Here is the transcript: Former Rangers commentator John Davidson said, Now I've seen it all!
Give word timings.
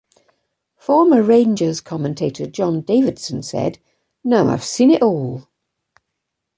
Former 0.79 1.21
Rangers 1.21 1.79
commentator 1.79 2.47
John 2.47 2.81
Davidson 2.81 3.43
said, 3.43 3.77
Now 4.23 4.47
I've 4.47 4.63
seen 4.63 4.89
it 4.89 5.03
all! 5.03 5.47